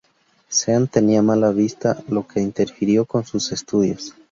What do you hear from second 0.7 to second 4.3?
tenía mala vista, lo que interfirió con sus estudios.